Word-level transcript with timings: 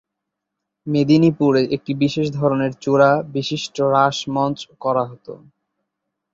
মেদিনীপুরে 0.87 1.61
একটি 1.75 1.91
বিশেষ 2.03 2.27
ধরনের 2.39 2.71
চূড়া 2.83 3.11
বিশিষ্ঠ 3.33 3.75
রাস 3.93 4.17
মঞ্চ 4.35 4.59
করা 4.83 5.03
হতো। 5.05 5.33